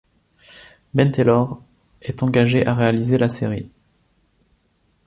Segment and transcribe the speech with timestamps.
[0.95, 1.61] Ben Taylor
[2.01, 3.69] est engagé à réaliser la série.